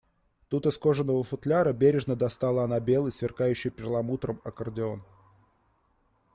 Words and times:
Тут 0.49 0.65
из 0.65 0.79
кожаного 0.79 1.21
футляра 1.21 1.73
бережно 1.73 2.15
достала 2.15 2.63
она 2.63 2.79
белый, 2.79 3.11
сверкающий 3.11 3.69
перламутром 3.69 4.41
аккордеон 4.43 5.03